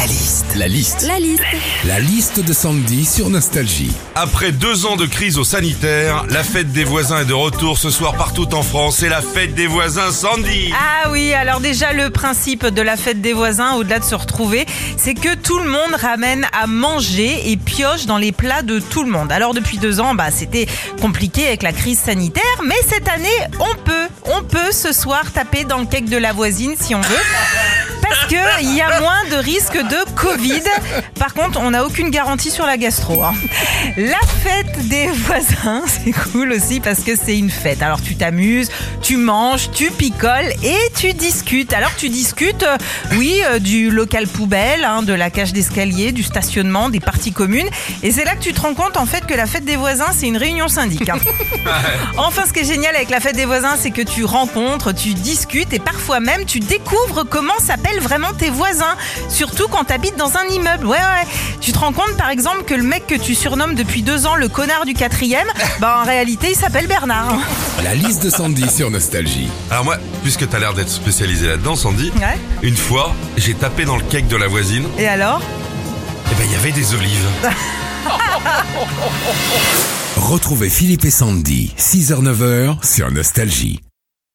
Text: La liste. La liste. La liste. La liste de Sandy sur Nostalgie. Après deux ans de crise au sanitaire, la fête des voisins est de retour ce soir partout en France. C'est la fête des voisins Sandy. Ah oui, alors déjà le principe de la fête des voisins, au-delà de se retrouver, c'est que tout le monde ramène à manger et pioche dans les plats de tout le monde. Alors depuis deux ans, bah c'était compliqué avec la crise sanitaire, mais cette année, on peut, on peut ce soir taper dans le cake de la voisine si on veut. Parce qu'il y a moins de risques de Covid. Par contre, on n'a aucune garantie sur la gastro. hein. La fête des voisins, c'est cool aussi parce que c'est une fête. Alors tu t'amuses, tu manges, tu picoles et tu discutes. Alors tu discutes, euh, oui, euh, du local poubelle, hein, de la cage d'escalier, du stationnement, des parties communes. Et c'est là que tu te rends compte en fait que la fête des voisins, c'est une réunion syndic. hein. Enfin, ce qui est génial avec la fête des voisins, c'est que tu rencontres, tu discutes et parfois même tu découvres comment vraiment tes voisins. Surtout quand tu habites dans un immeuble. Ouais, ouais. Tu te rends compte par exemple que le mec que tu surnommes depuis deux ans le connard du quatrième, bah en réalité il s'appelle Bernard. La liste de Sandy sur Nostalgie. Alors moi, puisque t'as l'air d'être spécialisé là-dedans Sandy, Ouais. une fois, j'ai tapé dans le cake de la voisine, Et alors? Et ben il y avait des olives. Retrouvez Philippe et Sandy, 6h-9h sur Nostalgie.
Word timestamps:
La 0.00 0.06
liste. 0.06 0.46
La 0.56 0.66
liste. 0.66 1.02
La 1.06 1.18
liste. 1.18 1.44
La 1.84 2.00
liste 2.00 2.40
de 2.40 2.54
Sandy 2.54 3.04
sur 3.04 3.28
Nostalgie. 3.28 3.92
Après 4.14 4.50
deux 4.50 4.86
ans 4.86 4.96
de 4.96 5.04
crise 5.04 5.36
au 5.36 5.44
sanitaire, 5.44 6.24
la 6.30 6.42
fête 6.42 6.72
des 6.72 6.84
voisins 6.84 7.20
est 7.20 7.26
de 7.26 7.34
retour 7.34 7.76
ce 7.76 7.90
soir 7.90 8.14
partout 8.14 8.48
en 8.54 8.62
France. 8.62 8.96
C'est 9.00 9.10
la 9.10 9.20
fête 9.20 9.54
des 9.54 9.66
voisins 9.66 10.10
Sandy. 10.10 10.72
Ah 10.72 11.10
oui, 11.10 11.34
alors 11.34 11.60
déjà 11.60 11.92
le 11.92 12.08
principe 12.08 12.66
de 12.66 12.80
la 12.80 12.96
fête 12.96 13.20
des 13.20 13.34
voisins, 13.34 13.74
au-delà 13.74 13.98
de 13.98 14.04
se 14.04 14.14
retrouver, 14.14 14.64
c'est 14.96 15.12
que 15.12 15.34
tout 15.34 15.58
le 15.58 15.68
monde 15.68 15.94
ramène 16.00 16.46
à 16.58 16.66
manger 16.66 17.50
et 17.50 17.58
pioche 17.58 18.06
dans 18.06 18.18
les 18.18 18.32
plats 18.32 18.62
de 18.62 18.78
tout 18.78 19.04
le 19.04 19.10
monde. 19.10 19.30
Alors 19.30 19.52
depuis 19.52 19.76
deux 19.76 20.00
ans, 20.00 20.14
bah 20.14 20.30
c'était 20.30 20.66
compliqué 21.02 21.46
avec 21.46 21.62
la 21.62 21.74
crise 21.74 21.98
sanitaire, 21.98 22.42
mais 22.64 22.80
cette 22.88 23.06
année, 23.06 23.28
on 23.58 23.74
peut, 23.84 24.08
on 24.34 24.42
peut 24.44 24.72
ce 24.72 24.94
soir 24.94 25.30
taper 25.30 25.64
dans 25.64 25.78
le 25.78 25.86
cake 25.86 26.08
de 26.08 26.16
la 26.16 26.32
voisine 26.32 26.74
si 26.80 26.94
on 26.94 27.02
veut. 27.02 27.20
Parce 28.10 28.26
qu'il 28.26 28.74
y 28.74 28.80
a 28.80 29.00
moins 29.00 29.24
de 29.30 29.36
risques 29.36 29.78
de 29.78 30.10
Covid. 30.16 30.62
Par 31.18 31.32
contre, 31.32 31.60
on 31.60 31.70
n'a 31.70 31.84
aucune 31.84 32.10
garantie 32.10 32.50
sur 32.50 32.66
la 32.66 32.76
gastro. 32.76 33.22
hein. 33.22 33.32
La 33.96 34.18
fête 34.42 34.88
des 34.88 35.06
voisins, 35.08 35.82
c'est 35.86 36.12
cool 36.12 36.52
aussi 36.52 36.80
parce 36.80 37.00
que 37.00 37.12
c'est 37.16 37.38
une 37.38 37.50
fête. 37.50 37.82
Alors 37.82 38.02
tu 38.02 38.16
t'amuses, 38.16 38.70
tu 39.00 39.16
manges, 39.16 39.70
tu 39.72 39.90
picoles 39.90 40.52
et 40.64 40.76
tu 40.98 41.12
discutes. 41.12 41.72
Alors 41.72 41.94
tu 41.96 42.08
discutes, 42.08 42.64
euh, 42.64 42.76
oui, 43.12 43.40
euh, 43.46 43.58
du 43.60 43.90
local 43.90 44.26
poubelle, 44.26 44.84
hein, 44.84 45.02
de 45.02 45.12
la 45.12 45.30
cage 45.30 45.52
d'escalier, 45.52 46.12
du 46.12 46.22
stationnement, 46.24 46.88
des 46.90 47.00
parties 47.00 47.32
communes. 47.32 47.68
Et 48.02 48.10
c'est 48.10 48.24
là 48.24 48.34
que 48.34 48.42
tu 48.42 48.52
te 48.52 48.60
rends 48.60 48.74
compte 48.74 48.96
en 48.96 49.06
fait 49.06 49.24
que 49.26 49.34
la 49.34 49.46
fête 49.46 49.64
des 49.64 49.76
voisins, 49.76 50.08
c'est 50.16 50.26
une 50.26 50.36
réunion 50.36 50.68
syndic. 50.68 51.08
hein. 51.08 51.18
Enfin, 52.16 52.42
ce 52.46 52.52
qui 52.52 52.60
est 52.60 52.64
génial 52.64 52.94
avec 52.96 53.10
la 53.10 53.20
fête 53.20 53.36
des 53.36 53.44
voisins, 53.44 53.76
c'est 53.78 53.90
que 53.90 54.02
tu 54.02 54.24
rencontres, 54.24 54.92
tu 54.92 55.14
discutes 55.14 55.72
et 55.72 55.78
parfois 55.78 56.20
même 56.20 56.44
tu 56.44 56.58
découvres 56.60 57.24
comment 57.28 57.52
vraiment 58.00 58.32
tes 58.32 58.50
voisins. 58.50 58.96
Surtout 59.28 59.68
quand 59.68 59.84
tu 59.84 59.92
habites 59.92 60.16
dans 60.16 60.36
un 60.36 60.44
immeuble. 60.52 60.86
Ouais, 60.86 60.96
ouais. 60.96 61.26
Tu 61.60 61.72
te 61.72 61.78
rends 61.78 61.92
compte 61.92 62.16
par 62.16 62.30
exemple 62.30 62.64
que 62.64 62.74
le 62.74 62.82
mec 62.82 63.06
que 63.06 63.14
tu 63.14 63.34
surnommes 63.34 63.74
depuis 63.74 64.02
deux 64.02 64.26
ans 64.26 64.34
le 64.34 64.48
connard 64.48 64.84
du 64.86 64.94
quatrième, 64.94 65.46
bah 65.80 65.98
en 66.02 66.04
réalité 66.06 66.48
il 66.50 66.56
s'appelle 66.56 66.86
Bernard. 66.86 67.34
La 67.84 67.94
liste 67.94 68.22
de 68.22 68.30
Sandy 68.30 68.68
sur 68.70 68.90
Nostalgie. 68.90 69.48
Alors 69.70 69.84
moi, 69.84 69.96
puisque 70.22 70.48
t'as 70.48 70.58
l'air 70.58 70.74
d'être 70.74 70.88
spécialisé 70.90 71.46
là-dedans 71.46 71.76
Sandy, 71.76 72.12
Ouais. 72.20 72.38
une 72.62 72.76
fois, 72.76 73.14
j'ai 73.36 73.54
tapé 73.54 73.84
dans 73.84 73.96
le 73.96 74.02
cake 74.04 74.28
de 74.28 74.36
la 74.36 74.48
voisine, 74.48 74.84
Et 74.98 75.06
alors? 75.08 75.40
Et 76.30 76.34
ben 76.34 76.44
il 76.46 76.52
y 76.52 76.56
avait 76.56 76.72
des 76.72 76.94
olives. 76.94 77.26
Retrouvez 80.16 80.70
Philippe 80.70 81.04
et 81.04 81.10
Sandy, 81.10 81.74
6h-9h 81.78 82.84
sur 82.86 83.10
Nostalgie. 83.10 83.80